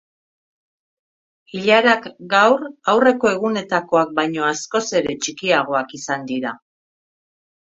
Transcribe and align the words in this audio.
Ilarak, 1.59 2.07
gaur, 2.31 2.63
aurreko 2.93 3.29
egunetakoak 3.33 4.17
baino 4.21 4.49
askoz 4.49 4.83
ere 5.01 5.15
txikiagoak 5.27 5.95
izan 6.01 6.27
dira. 6.35 6.57